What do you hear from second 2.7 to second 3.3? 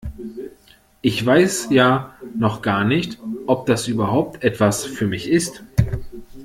nicht,